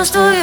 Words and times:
я 0.00 0.32
не 0.32 0.39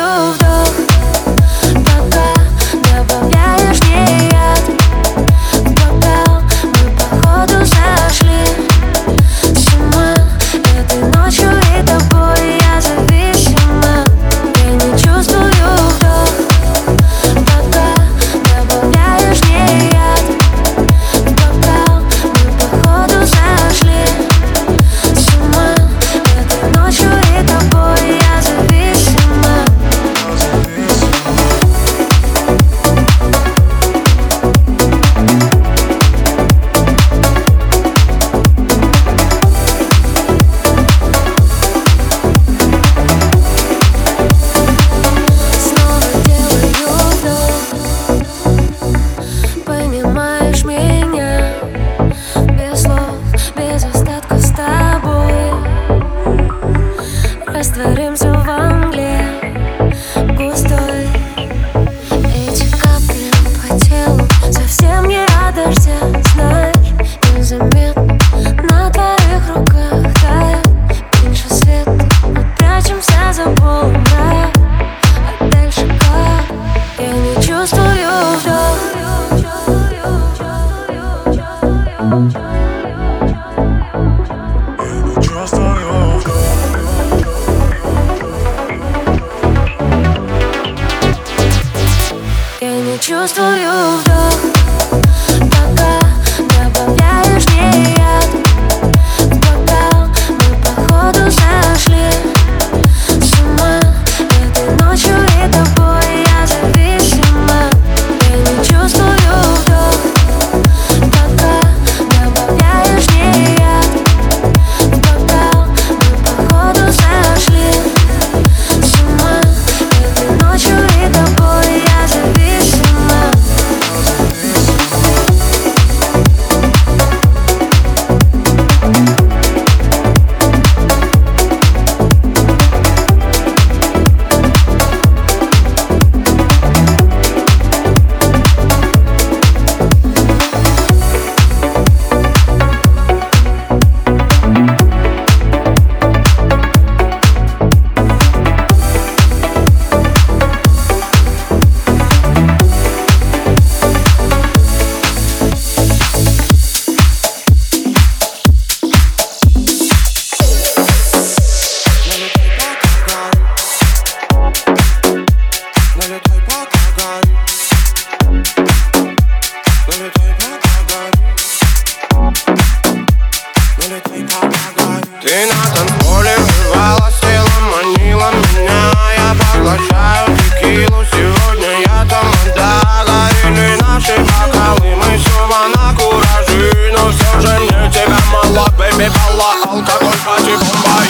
Ты 175.27 175.45
на 175.45 175.75
танцполе 175.75 176.37
вживалась, 176.37 177.19
телом 177.19 177.63
манила 177.69 178.31
меня. 178.31 178.93
Я 179.17 179.35
поглощаю 179.35 180.37
текилу, 180.37 181.03
сегодня 181.11 181.81
я 181.85 182.07
тамада 182.09 183.29
Горели 183.43 183.75
наши 183.81 184.15
бокалы, 184.19 184.95
мы 184.95 185.19
снова 185.19 185.67
на 185.75 185.93
куражи 185.99 186.93
Но 186.93 187.11
все 187.11 187.41
же 187.41 187.59
мне 187.59 187.91
тебя 187.91 188.17
мало, 188.31 188.69
бэби, 188.77 189.09
бала 189.09 189.51
Алкоголь, 189.69 190.17
пати, 190.25 190.55
бомбаи. 190.55 191.09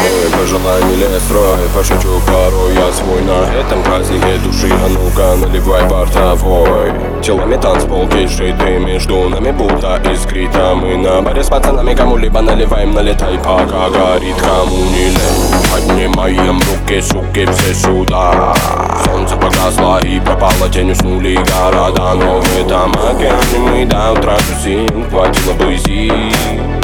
Мой 0.00 0.40
пожелание 0.40 0.96
лес 0.96 1.22
строй 1.22 1.68
Пошучу 1.74 2.22
порой 2.26 2.74
я 2.76 2.90
свой 2.94 3.20
на 3.20 3.44
празднике 4.08 4.38
души 4.38 4.68
А 4.70 4.88
ну-ка 4.88 5.36
наливай 5.36 5.86
бортовой 5.88 6.92
Телами 7.22 7.56
танцпол, 7.56 8.06
диджей, 8.08 8.54
ты 8.54 8.78
между 8.78 9.28
нами 9.28 9.50
будто 9.50 10.00
искрита 10.12 10.74
Мы 10.74 10.96
на 10.96 11.20
баре 11.20 11.42
с 11.42 11.48
пацанами 11.48 11.94
кому-либо 11.94 12.40
наливаем 12.40 12.92
Налетай, 12.92 13.38
пока 13.38 13.90
горит, 13.90 14.36
кому 14.36 14.84
не 14.86 15.08
лень 15.08 15.48
Поднимаем 15.72 16.58
руки, 16.58 17.00
суки, 17.00 17.46
все 17.46 17.74
сюда 17.74 18.54
Солнце 19.04 19.36
погасло 19.36 20.00
и 20.00 20.20
пропало, 20.20 20.68
тень 20.72 20.92
уснули 20.92 21.36
города 21.36 22.14
Но 22.14 22.40
в 22.40 22.58
этом 22.58 22.92
океане 22.92 23.58
мы 23.58 23.84
до 23.84 24.12
утра 24.12 24.36
тусим 24.36 25.08
Хватило 25.10 25.52
бы 25.54 25.76
сил 25.78 26.77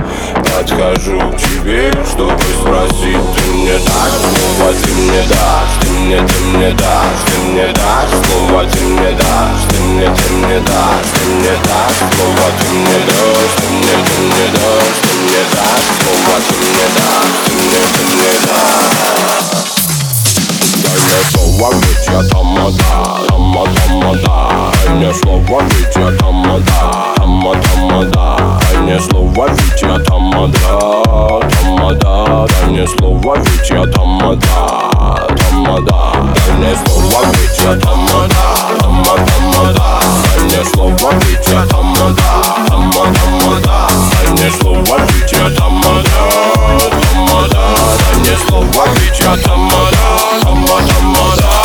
Подхожу 0.44 1.19
к 1.19 1.37
тебе, 1.37 1.91
чтобы 2.11 2.38
спросить 2.61 3.25
Ты 3.37 3.43
мне 3.52 3.79
дашь 3.79 4.19
слово, 4.20 4.73
ты 4.73 4.91
мне 4.93 5.23
дашь 5.29 5.75
Ты 5.81 5.88
мне, 5.91 6.19
ты 6.19 6.41
мне 6.44 6.70
дашь, 6.73 7.23
ты 7.26 7.38
мне 7.49 7.67
дашь 7.69 8.14
слово 8.26 8.64
Ты 8.67 8.81
мне 8.81 9.11
дашь, 9.12 9.64
ты 9.70 9.76
мне, 9.82 10.06
ты 10.06 10.32
мне 10.35 10.61
дашь 10.61 11.11
Ты 11.14 11.25
мне 11.26 11.55
дашь 11.64 12.00
слово, 12.14 12.46
ты 12.61 12.67
мне 12.75 12.99
дашь 13.06 13.55
Ты 13.56 13.67
мне, 13.73 13.94
ты 14.05 14.20
мне 14.20 14.46
дашь, 14.55 14.99
ты 15.02 15.12
мне 15.23 15.43
дашь 15.55 15.88
слово 16.02 16.37
Ты 16.49 16.55
мне 16.56 16.87
дашь, 16.96 17.37
ты 17.44 17.52
мне, 17.55 17.82
ты 17.94 18.02
мне 18.14 18.32
дашь 18.46 19.05
Дай 20.82 20.96
мне 21.00 21.20
слово, 21.32 21.75
ведь 21.75 22.06
я 22.06 22.20
тамада, 22.29 23.26
тама, 23.29 23.64
тамада 23.87 24.33
Дай 24.94 25.00
мне 25.02 25.14
слово, 25.14 25.61
ведь 25.62 25.96
я 25.96 26.11
тамада 26.12 27.14
там 27.17 27.43
да 28.12 28.58
Дай 28.61 28.79
мне 28.79 29.00
слово, 29.00 29.49
ведь 29.49 29.82
я 29.82 29.99
тамада 29.99 30.58
Тамада 31.50 32.46
Дай 32.46 32.70
мне 32.70 32.87
слово, 32.87 33.37
ведь 33.38 33.70
я 33.70 33.87
тамада 33.87 34.46
Тамада 35.50 35.96
Дай 36.46 36.55
мне 36.56 36.76
слово, 36.87 37.25
ведь 37.32 37.58
я 37.58 37.75
тамада 37.75 38.35
там 38.81 39.02
да 39.02 39.73
Дай 39.75 40.44
мне 40.44 40.64
слово, 40.64 41.12
ведь 41.26 41.49
я 41.49 41.67
тамада 41.67 42.23
там 42.69 42.93
да 42.93 43.88
Дай 44.12 44.31
мне 44.31 44.50
слово, 44.61 44.99
ведь 45.08 45.32
я 45.32 45.50
тамада 45.50 46.11
Тамада 47.12 47.62
Дай 47.99 48.20
мне 48.20 48.37
слово, 48.46 48.87
ведь 48.94 49.19
я 49.19 49.37
тамада 49.43 49.99
Тама, 50.44 50.79
тамада 50.87 51.63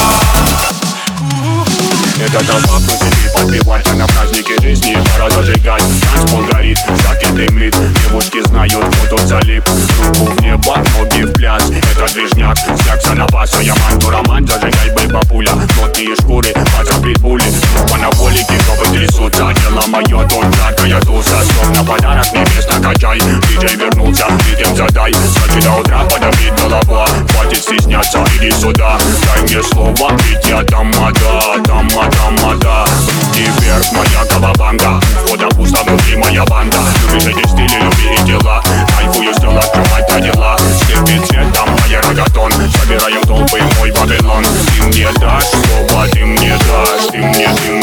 это 2.21 2.45
толпа 2.45 2.79
против 2.85 3.19
и 3.55 3.59
а 3.65 3.93
на 3.95 4.05
празднике 4.07 4.61
жизни 4.61 4.97
Пора 5.13 5.29
зажигать, 5.29 5.83
танцпол 6.13 6.43
горит, 6.51 6.77
жаки 7.03 7.27
дымит 7.31 7.73
Девушки 8.03 8.45
знают, 8.45 8.73
кто 8.73 9.15
тут 9.15 9.27
залип 9.27 9.63
Руку 10.03 10.25
в 10.25 10.41
небо, 10.41 10.77
ноги 10.97 11.23
в 11.23 11.31
пляс 11.31 11.63
Это 11.69 12.13
движняк, 12.13 12.57
всяк 12.57 13.01
за 13.01 13.25
бас 13.27 13.57
Я 13.61 13.73
манту 13.75 14.09
роман, 14.09 14.45
зажигай 14.45 14.89
бы 14.91 15.13
бабуля 15.13 15.51
Плотные 15.77 16.15
шкуры, 16.15 16.53
поцапит 16.77 17.21
пули 17.21 17.45
По 17.89 17.97
наволике, 17.97 18.59
копы 18.67 18.89
трясутся 18.91 19.53
Дело 19.61 19.87
мое, 19.87 20.27
тут 20.27 20.55
жаркая 20.55 20.99
туса 21.01 21.41
Словно 21.53 21.85
подарок 21.85 22.25
небесно 22.33 22.81
качай 22.81 23.19
Диджей 23.19 23.77
вернулся, 23.77 24.25
ритм 24.57 24.75
задай 24.75 25.13
Сочи 25.13 25.63
до 25.63 25.75
утра, 25.75 26.03
подавить 26.03 26.53
голова 26.61 27.07
Хватит 27.31 27.63
стесняться 27.63 27.98
иди 28.39 28.51
сюда 28.51 28.97
Дай 29.25 29.41
мне 29.43 29.63
слово, 29.63 30.11
ведь 30.23 30.45
я 30.47 30.63
тамада 30.63 31.61
Тамада, 31.65 32.09
тамада. 32.11 32.85
Руки 33.21 33.49
вверх, 33.59 33.91
моя 33.91 34.25
колобанга 34.29 34.99
Входа 35.25 35.47
пусто, 35.49 35.83
внутри 35.83 36.17
моя 36.17 36.45
банда. 36.45 36.77
Любишь 37.07 37.27
эти 37.27 37.47
стили, 37.47 37.81
люби 37.81 38.15
и 38.15 38.25
дела 38.25 38.63
Кайфую, 38.97 39.33
стел 39.33 39.57
открывать 39.57 40.09
на 40.09 40.21
дела. 40.21 40.57
Слепит 40.85 41.25
цветом 41.27 41.69
моя 41.81 42.01
рогатон 42.01 42.51
Собираем 42.51 43.21
толпы 43.21 43.61
мой 43.79 43.91
Вавилон. 43.91 44.43
Ты 44.43 44.83
мне 44.83 45.07
дашь 45.19 45.45
слово, 45.45 46.07
ты 46.07 46.25
мне 46.25 46.57
дашь 46.57 47.07
Ты 47.11 47.17
мне, 47.17 47.47
ты 47.55 47.71
мне 47.71 47.78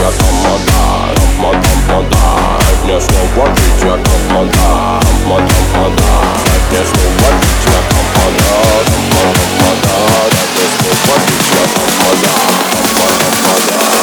я 0.00 0.10
тамада 0.12 0.78
Тамада, 1.16 1.68
тамада 1.86 2.22
Дай 2.60 2.74
мне 2.84 3.00
слово, 3.00 3.44
ведь 3.56 3.82
я 3.82 3.94
тамада 3.96 4.66
Тамада, 5.02 5.54
тамада 5.72 6.08
Дай 6.44 6.60
мне 6.70 6.82
слово, 6.86 7.28
ведь 7.40 7.64
я 7.66 7.78
тамада 7.88 8.46
Тамада, 8.88 9.42
тамада 9.58 9.94
Дай 10.28 10.54
мне 10.54 10.64
слово, 10.78 11.14
ведь 11.26 11.50
я 11.50 11.62
тамада 11.74 12.32
Тамада, 12.38 13.34
тамада 13.38 13.98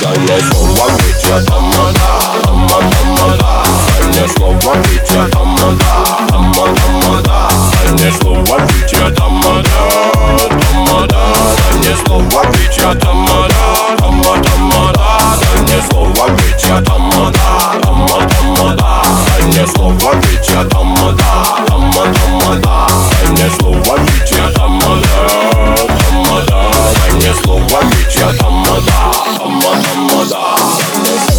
Дай 0.00 0.08
мне 0.08 0.26
слово, 0.38 0.82
ведь 0.88 1.22
я 1.22 1.34
тамада 1.34 1.70
Тамада, 2.42 2.86
тамада 2.96 3.50
Дай 3.88 4.02
мне 4.08 4.24
слово, 4.28 4.72
ведь 4.88 5.12
я 5.12 5.24
тамада 5.28 5.92
Тамада, 6.28 6.74
тамада 6.74 7.36
Дай 7.72 7.92
мне 7.92 8.10
слово, 8.20 8.56
ведь 8.68 8.92
я 8.92 9.10
тамада 9.10 9.76
Тамада 10.48 11.22
Дай 11.56 11.74
мне 11.78 11.94
слово, 12.06 12.42
ведь 12.52 12.76
я 12.78 12.94
Тамада, 12.94 13.61
я 16.72 16.80
тамада 16.80 17.38
Тамада, 17.82 18.28
тамада 18.28 19.02
Дай 19.26 19.42
мне 19.46 19.66
слово, 19.66 20.14
ведь 20.22 20.48
я 20.48 20.64
тамада 20.64 21.24
Тамада, 21.66 22.14
тамада 22.14 22.88
Дай 23.10 23.30
мне 23.30 23.50
слово, 23.58 23.98
ведь 23.98 24.30
я 24.30 24.48
тамада 24.52 25.08
Тамада 25.76 26.64
Дай 26.94 27.12
мне 27.12 27.34
слово, 27.42 27.80
ведь 27.90 28.14
я 28.16 28.32
тамада 28.32 28.92
Тамада, 29.38 29.82
тамада 29.82 30.38
Оправданий 30.38 31.31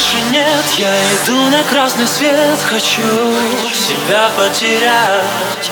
больше 0.00 0.16
нет, 0.30 0.64
я 0.78 0.94
иду 1.14 1.50
на 1.50 1.62
красный 1.64 2.06
свет 2.06 2.58
Хочу 2.68 3.02
себя 3.74 4.30
потерять. 4.36 5.70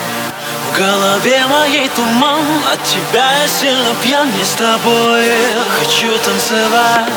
В 0.69 0.77
голове 0.77 1.45
моей 1.47 1.89
туман 1.89 2.43
От 2.71 2.83
тебя 2.83 3.41
я 3.41 3.47
сильно 3.47 3.95
пьян 4.03 4.27
Не 4.37 4.43
с 4.43 4.51
тобой 4.51 5.25
хочу 5.79 6.11
танцевать. 6.19 7.07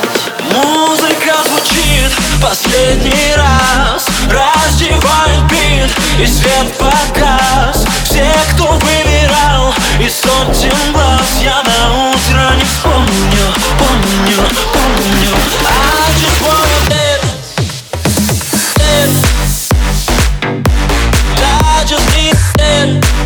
Музыка 0.53 1.35
звучит 1.45 2.11
последний 2.41 3.33
раз 3.35 4.07
Раздевает 4.29 5.43
бит 5.49 5.91
и 6.19 6.25
свет 6.25 6.73
погас. 6.77 7.85
Все, 8.05 8.25
кто 8.53 8.71
выбирал 8.73 9.73
из 9.99 10.15
сотен 10.15 10.93
глаз 10.93 11.41
Я 11.41 11.61
на 11.63 12.09
утро 12.09 12.55
не 12.55 12.63
вспомню, 12.63 13.53
помню, 13.77 14.37
помню. 14.73 15.29
I 15.65 16.11
just 16.19 16.41
wanna 16.41 16.89
dance, 16.89 17.02
again. 22.83 23.22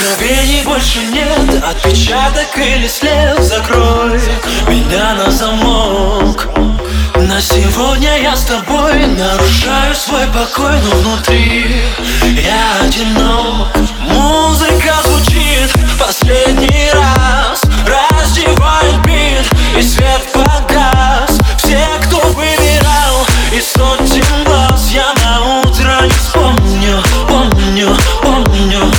Откровений 0.00 0.62
больше 0.62 1.00
нет, 1.12 1.62
отпечаток 1.62 2.56
или 2.56 2.86
след 2.86 3.38
Закрой. 3.42 4.18
Меня 4.66 5.12
на 5.12 5.30
замок. 5.30 6.48
На 7.16 7.38
сегодня 7.38 8.18
я 8.22 8.34
с 8.34 8.44
тобой 8.44 8.94
нарушаю 9.06 9.94
свой 9.94 10.26
покой 10.28 10.72
Но 10.82 10.90
внутри 11.00 11.82
я 12.22 12.80
одинок. 12.82 13.68
Музыка 14.00 14.94
звучит 15.04 15.70
последний 15.98 16.90
раз 16.94 17.60
Раздевает 17.86 19.02
бит 19.04 19.44
и 19.78 19.82
свет 19.82 20.22
погас. 20.32 21.38
Все, 21.58 21.86
кто 22.04 22.20
выбирал 22.28 23.26
из 23.52 23.70
сотен 23.70 24.44
глаз 24.46 24.90
Я 24.92 25.12
на 25.22 25.60
утро 25.60 26.00
не 26.04 26.10
вспомню, 26.10 27.02
помню, 27.28 27.94
помню 28.22 28.90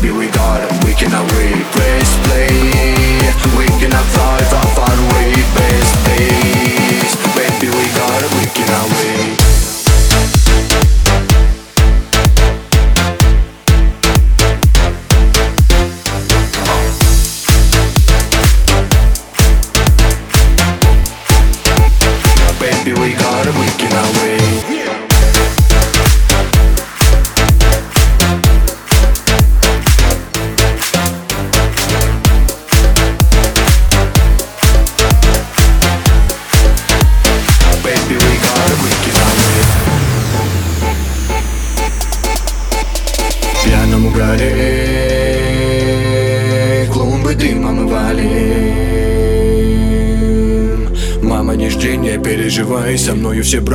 Maybe 0.00 0.16
we 0.16 0.28
got 0.28 0.60
a 0.62 0.86
weekend 0.86 1.12
away. 1.12 1.50
Press 1.72 2.28
play. 2.28 2.77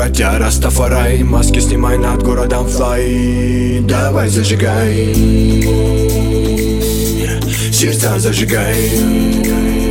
Братья 0.03 0.38
Растафарай. 0.38 1.24
Маски 1.24 1.60
снимай 1.60 1.98
над 1.98 2.24
городом 2.24 2.67
флай. 2.67 3.79
Давай 3.83 4.27
зажигай. 4.27 5.15
Сердца 7.72 8.19
зажигай 8.19 9.82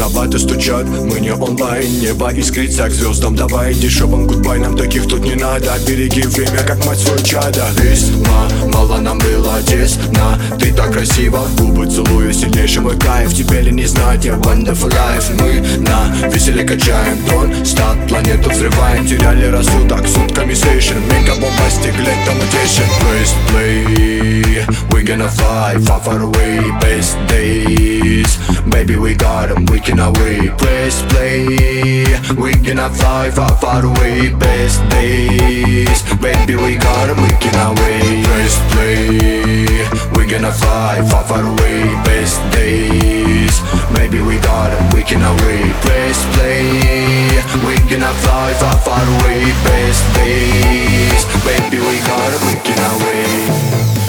на 0.00 0.08
баты 0.08 0.38
стучат, 0.38 0.86
мы 0.88 1.20
не 1.20 1.30
онлайн 1.30 2.00
Небо 2.00 2.32
искрится 2.32 2.88
к 2.88 2.92
звездам 2.92 3.36
Давай 3.36 3.74
дешевым 3.74 4.26
гудбай, 4.26 4.58
нам 4.58 4.74
таких 4.76 5.06
тут 5.06 5.20
не 5.20 5.34
надо. 5.34 5.72
Береги 5.86 6.22
время, 6.22 6.62
как 6.66 6.84
мать 6.86 6.98
свой 6.98 7.22
чада 7.22 7.66
Весьма 7.76 8.48
мало 8.72 8.98
нам 8.98 9.18
было 9.18 9.60
тесно 9.62 10.40
Ты 10.58 10.72
так 10.72 10.92
красиво, 10.92 11.40
губы 11.58 11.86
целую 11.86 12.32
Сильнейший 12.32 12.80
мой 12.80 12.98
кайф, 12.98 13.34
тебе 13.34 13.60
ли 13.60 13.72
не 13.72 13.84
знать 13.84 14.24
Я 14.24 14.32
wonderful 14.32 14.90
life, 14.90 15.30
мы 15.38 15.60
на 15.80 16.28
веселе 16.28 16.64
качаем 16.64 17.18
Дон, 17.28 17.66
стат, 17.66 17.96
планету 18.08 18.48
взрываем. 18.50 19.06
Теряли 19.06 19.46
рассудок, 19.46 20.06
сутками 20.08 20.54
сейшн 20.54 20.96
Мега 21.10 21.34
бомбастик, 21.34 21.96
лет 21.98 22.16
mutation 22.30 22.88
First 23.00 23.34
play, 23.48 24.64
we 24.92 25.02
gonna 25.02 25.28
fly 25.28 25.76
far 25.84 26.00
far 26.00 26.20
away. 26.22 26.60
Best 26.80 27.16
days, 27.26 28.38
baby 28.70 28.96
we 28.96 29.14
got 29.14 29.50
'em, 29.50 29.66
we 29.66 29.80
can 29.80 29.89
away 29.98 30.48
Press 30.58 31.02
play, 31.08 32.04
we 32.36 32.52
gonna 32.54 32.90
fly 32.90 33.30
far 33.30 33.56
far 33.56 33.84
away. 33.84 34.28
Best 34.34 34.86
days, 34.90 36.02
baby 36.20 36.54
we 36.56 36.76
got 36.76 37.08
'em, 37.08 37.16
we 37.22 37.32
can 37.42 37.56
away 37.68 38.22
Press 38.24 38.56
play, 38.72 39.08
we 40.14 40.26
gonna 40.26 40.52
fly 40.52 41.02
far 41.10 41.24
far 41.24 41.44
away. 41.52 41.80
Best 42.04 42.40
days, 42.52 43.54
maybe 43.96 44.20
we 44.20 44.36
got 44.38 44.70
'em, 44.70 44.90
we 44.94 45.02
can 45.02 45.22
away 45.22 45.60
Press 45.82 46.18
play, 46.34 47.42
we 47.66 47.74
gonna 47.90 48.12
fly 48.24 48.52
far 48.60 48.76
far 48.86 49.04
away. 49.16 49.42
Best 49.64 50.04
days, 50.14 51.22
baby 51.44 51.78
we 51.88 51.96
got 52.10 52.30
'em, 52.34 52.42
we 52.48 52.54
can 52.66 52.78
away 52.92 53.99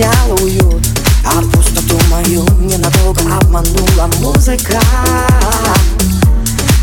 Ты 0.00 0.06
променяла 0.06 0.34
уют. 0.40 0.86
А 1.24 1.42
пустоту 1.42 1.98
мою 2.08 2.42
ненадолго 2.60 3.20
обманула 3.36 4.08
музыка. 4.20 4.80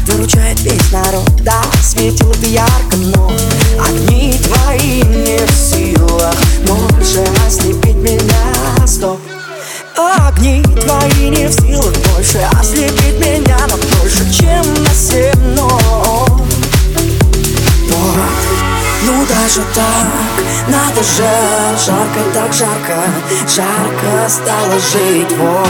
Выручает 0.06 0.60
весь 0.62 0.92
народ, 0.92 1.30
да, 1.44 1.64
светила 1.82 2.34
ты 2.36 2.48
ярко, 2.48 2.96
но 2.98 3.32
Огни 3.80 4.40
твои 4.44 5.02
не 5.02 5.40
в 5.46 5.52
силах. 5.52 6.36
Больше 6.68 7.26
ослепить 7.46 7.96
меня, 7.96 8.86
стоп. 8.86 9.20
Огни 9.98 10.62
твои 10.62 11.30
не 11.30 11.48
в 11.48 11.54
силах 11.54 11.94
больше 12.14 12.48
ослепить 12.60 13.20
меня 13.20 13.58
Но 13.68 13.78
больше, 14.00 14.32
чем 14.32 14.62
на 14.84 14.94
семь 14.94 15.56
ног 15.56 16.42
вот. 17.90 18.67
Ну 19.06 19.26
даже 19.26 19.62
так, 19.74 20.08
надо 20.68 21.04
же 21.04 21.30
Жарко 21.86 22.20
так 22.34 22.54
жарко, 22.54 23.04
жарко 23.48 24.28
стало 24.28 24.80
жить 24.80 25.32
Вот, 25.38 25.70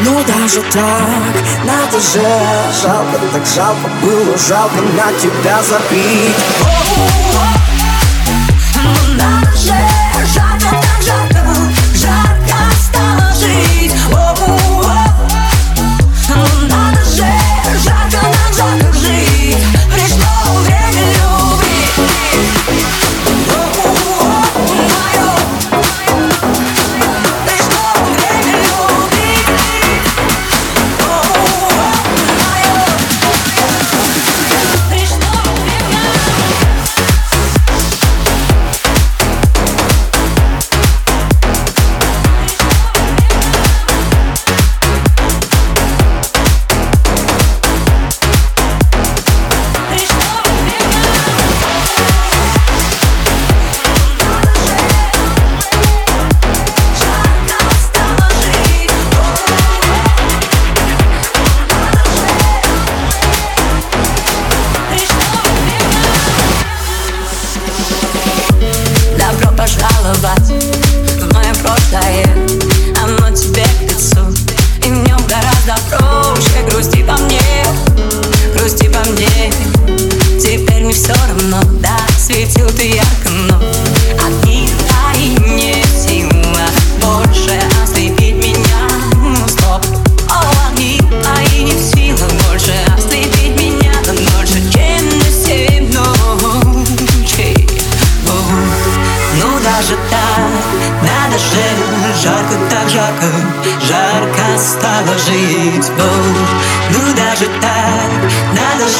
ну 0.00 0.22
даже 0.24 0.60
так, 0.62 1.34
надо 1.64 2.00
же 2.00 2.22
Жалко 2.82 3.18
так 3.32 3.46
жалко 3.46 3.88
было, 4.02 4.36
жалко 4.36 4.80
на 4.96 5.12
тебя 5.18 5.62
забить. 5.62 6.36
Ну 8.74 9.14
надо 9.14 9.56
жарко 9.56 10.70
так 10.70 11.02
жарко 11.02 11.44
Жарко 11.94 12.58
стало 12.78 13.32
жить 13.34 13.94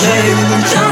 надо 0.02 0.83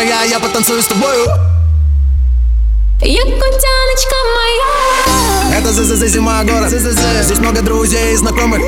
моя, 0.00 0.22
я 0.22 0.40
потанцую 0.40 0.82
с 0.82 0.86
тобою. 0.86 1.26
Якутяночка 3.02 4.16
моя. 4.36 5.58
Это 5.58 5.72
ЗЗЗ 5.72 6.08
зима 6.08 6.42
город. 6.44 6.70
Здесь 6.70 7.38
много 7.38 7.60
друзей 7.60 8.14
и 8.14 8.16
знакомых. 8.16 8.60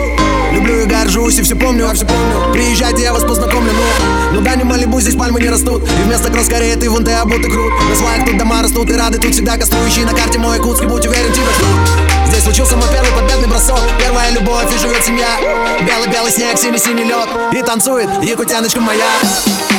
Люблю 0.52 0.80
и 0.80 0.84
горжусь, 0.84 1.38
и 1.38 1.42
все 1.42 1.54
помню, 1.54 1.88
все 1.94 2.06
помню. 2.06 2.52
Приезжайте, 2.52 3.02
я 3.02 3.12
вас 3.12 3.22
познакомлю, 3.22 3.72
ну. 3.72 4.06
Ну 4.34 4.40
да, 4.42 4.56
не 4.56 4.64
Малибу, 4.64 5.00
здесь 5.00 5.14
пальмы 5.14 5.40
не 5.40 5.48
растут. 5.48 5.82
И 5.82 6.02
вместо 6.02 6.30
кросс 6.30 6.48
ты 6.48 6.90
вон 6.90 7.04
ты 7.04 7.12
обутый 7.12 7.50
крут. 7.50 7.72
На 7.88 7.96
сваях 7.96 8.26
тут 8.26 8.36
дома 8.36 8.62
растут 8.62 8.90
и 8.90 8.94
рады 8.94 9.18
Тут 9.18 9.32
всегда 9.32 9.56
каструющие 9.56 10.04
на 10.04 10.12
карте 10.12 10.38
мой 10.38 10.58
Якутский 10.58 10.86
Будь 10.86 11.06
уверен, 11.06 11.32
тебя 11.32 11.52
ждут. 11.56 12.28
Здесь 12.28 12.42
случился 12.42 12.76
мой 12.76 12.88
первый 12.92 13.12
победный 13.12 13.48
бросок. 13.48 13.80
Первая 13.98 14.30
любовь 14.32 14.74
и 14.74 14.78
живет 14.78 15.02
семья. 15.04 15.28
Белый-белый 15.80 16.30
снег, 16.30 16.58
синий-синий 16.58 17.04
лед 17.04 17.28
И 17.52 17.62
танцует 17.62 18.08
якутяночка 18.22 18.80
моя. 18.80 19.08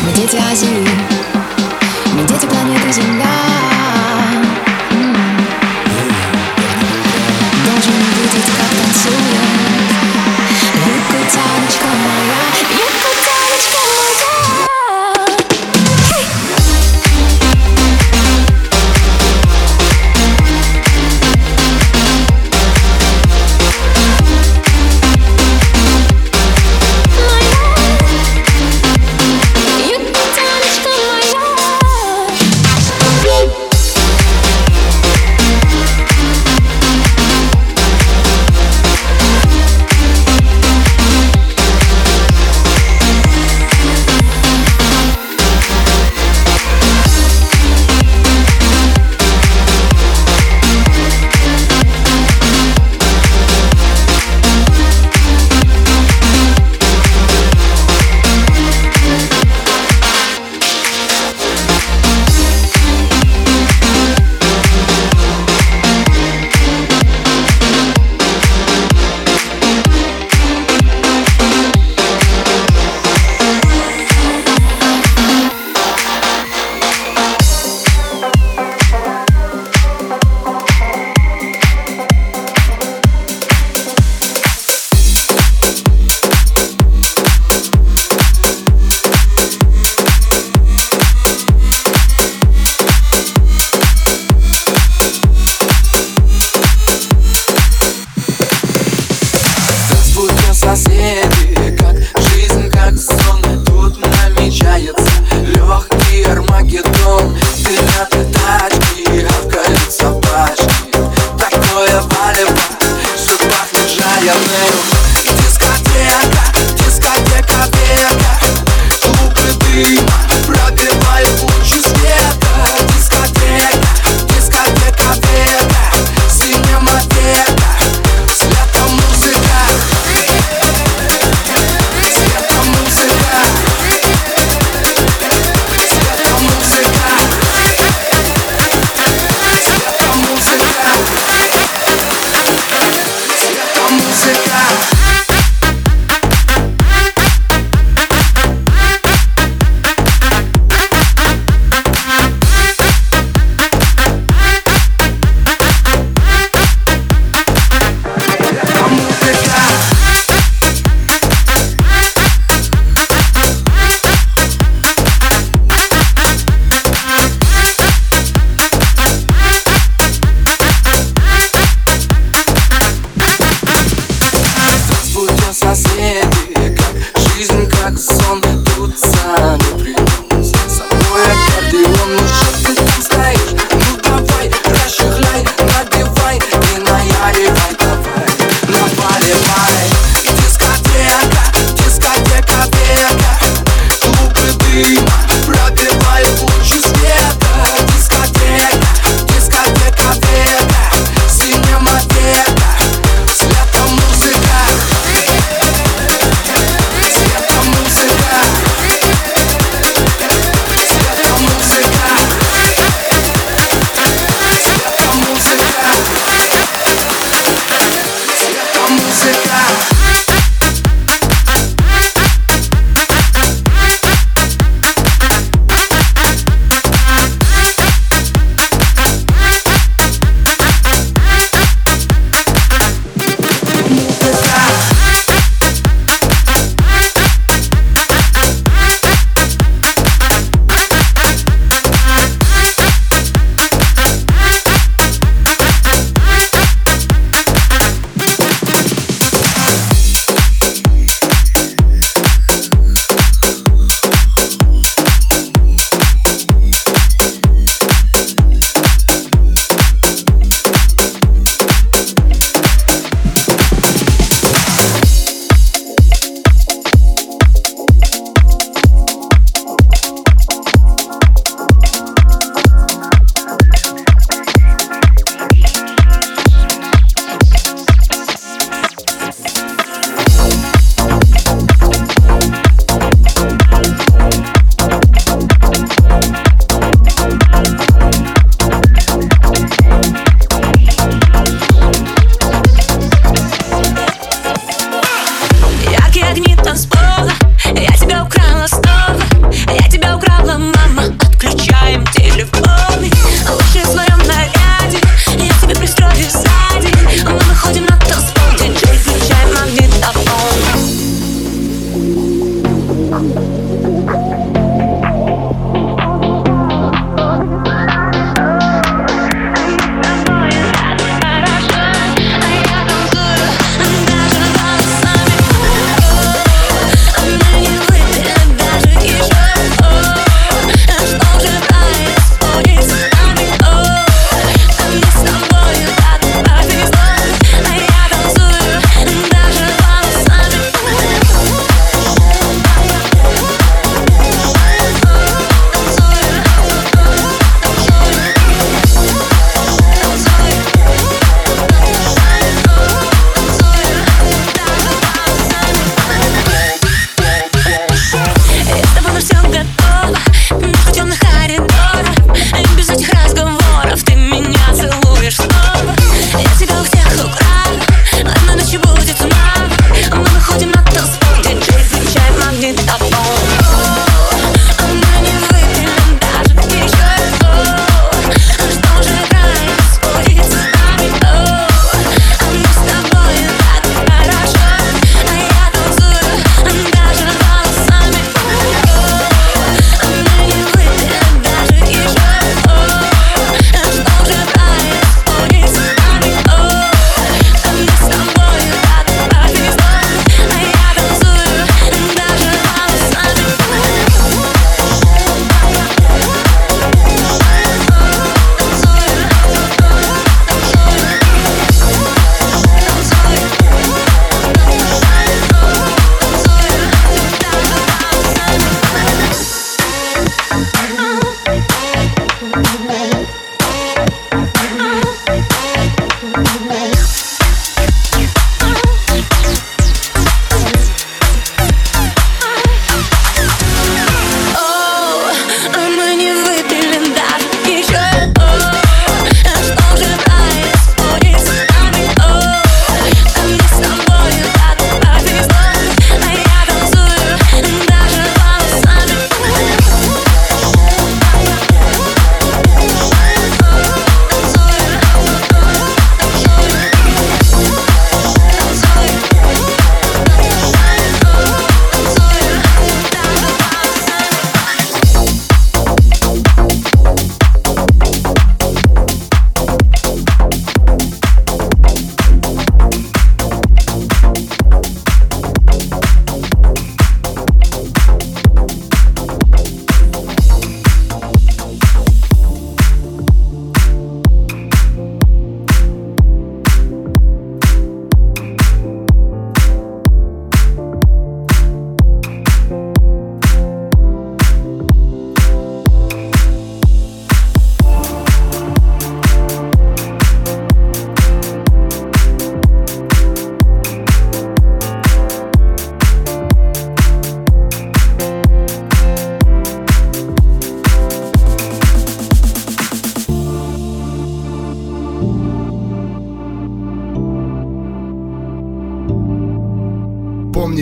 Мы 0.04 0.12
дети 0.14 0.36
Азии 0.52 1.33
Мы 2.14 2.28
дети 2.28 2.46
планеты 2.46 2.92
Земля. 2.92 3.26
Должен 7.66 7.94
видеть, 8.16 8.46
как 8.56 8.70
танцуем 8.70 8.93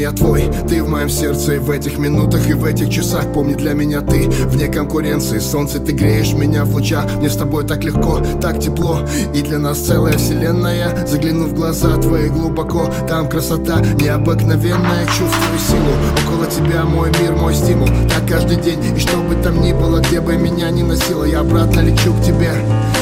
я 0.01 0.11
твой. 0.11 0.49
Ты 0.67 0.83
в 0.83 0.89
моем 0.89 1.09
сердце 1.09 1.55
и 1.55 1.57
в 1.59 1.69
этих 1.69 1.99
минутах 1.99 2.49
и 2.49 2.53
в 2.53 2.65
этих 2.65 2.89
часах. 2.89 3.31
Помни, 3.33 3.53
для 3.53 3.73
меня 3.73 4.01
ты 4.01 4.27
вне 4.47 4.67
конкуренции. 4.67 5.37
Солнце, 5.37 5.79
ты 5.79 5.91
греешь 5.91 6.33
меня 6.33 6.65
в 6.65 6.73
лучах. 6.73 7.05
Мне 7.17 7.29
с 7.29 7.35
тобой 7.35 7.65
так 7.67 7.83
легко, 7.83 8.19
так 8.41 8.59
тепло. 8.59 8.99
И 9.33 9.41
для 9.41 9.59
нас 9.59 9.77
целая 9.79 10.17
вселенная. 10.17 11.05
Загляну 11.05 11.45
в 11.45 11.53
глаза 11.53 11.97
твои 11.97 12.29
глубоко. 12.29 12.89
Там 13.07 13.29
красота 13.29 13.79
необыкновенная. 13.99 15.05
Чувствую 15.05 15.59
силу. 15.59 15.93
Около 16.25 16.47
тебя 16.47 16.83
мой 16.83 17.11
мир, 17.21 17.33
мой 17.33 17.53
стимул. 17.53 17.87
Так 17.87 18.27
каждый 18.27 18.57
день. 18.57 18.79
И 18.95 18.99
что 18.99 19.17
бы 19.17 19.35
там 19.43 19.61
ни 19.61 19.71
было, 19.71 19.99
где 19.99 20.19
бы 20.19 20.35
меня 20.35 20.71
ни 20.71 20.81
носило 20.81 21.25
Я 21.25 21.41
обратно 21.41 21.81
лечу 21.81 22.13
к 22.13 22.23
тебе 22.23 22.51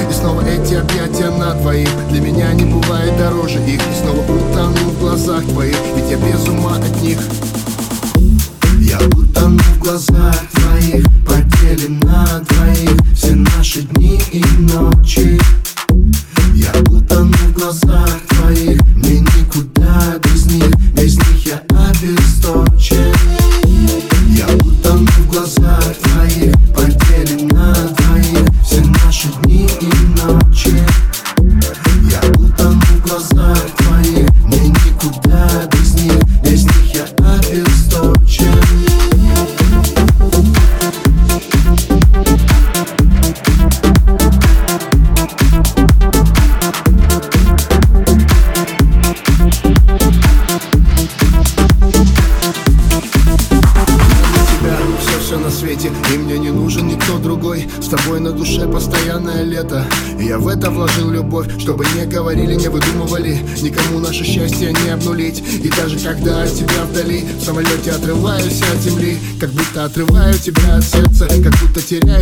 И 0.09 0.13
снова 0.13 0.41
эти 0.41 0.73
объятия 0.73 1.29
на 1.29 1.53
двоих. 1.53 1.89
Для 2.09 2.21
меня 2.21 2.51
не 2.53 2.65
бывает 2.65 3.15
дороже 3.17 3.59
их. 3.59 3.79
И 3.79 4.01
снова 4.01 4.21
утону 4.21 4.89
в 4.89 4.99
глазах 4.99 5.43
твоих 5.45 5.77
Ведь 5.95 6.09
я 6.09 6.17
без 6.17 6.47
ума 6.47 6.77
от 6.77 7.01
них. 7.01 7.19
Я 8.79 8.97
утону 9.15 9.59
в 9.59 9.79
глазах 9.79 10.35
твоих 10.53 11.05
Поделим 11.25 11.99
на 11.99 12.25
двоих. 12.39 12.97
Все 13.15 13.35
наши 13.35 13.81
дни 13.83 14.19
и 14.31 14.43
ночи. 14.59 15.39
Я 16.55 16.71
утону 16.89 17.31
в 17.31 17.53
глазах 17.53 18.19
твоих 18.29 18.81
Мне 18.95 19.19
никуда 19.19 20.17
Без 20.23 20.45
них 20.47 20.78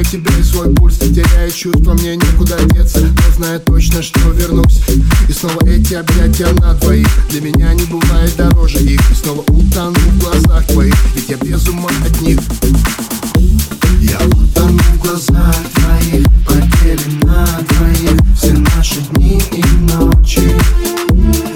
Тебя 0.09 0.31
и 0.39 0.43
свой 0.43 0.73
пульс 0.73 1.01
Не 1.01 1.15
теряя 1.15 1.51
чувства, 1.51 1.93
мне 1.93 2.15
некуда 2.15 2.57
деться. 2.73 3.01
Но 3.01 3.35
знаю 3.35 3.59
точно, 3.59 4.01
что 4.01 4.31
вернусь. 4.31 4.81
И 5.27 5.33
снова 5.33 5.67
эти 5.67 5.95
объятия 5.95 6.47
на 6.61 6.73
двоих. 6.75 7.07
Для 7.29 7.41
меня 7.41 7.73
не 7.73 7.83
бывает 7.83 8.33
дороже 8.37 8.79
их. 8.79 9.01
И 9.11 9.13
снова 9.13 9.41
утону 9.41 9.99
в 9.99 10.19
глазах 10.19 10.65
твоих. 10.67 10.95
Ведь 11.13 11.27
я 11.27 11.35
без 11.35 11.67
ума 11.67 11.89
от 12.05 12.21
них. 12.21 12.39
Я 13.99 14.17
утону 14.27 14.79
в 14.79 15.01
глазах 15.01 15.55
твоих. 15.75 16.25
Потерян 16.45 17.19
на 17.23 17.45
двоих 17.69 18.17
Все 18.33 18.53
наши 18.53 19.01
дни 19.11 19.41
и 19.51 19.63
ночи. 19.91 21.46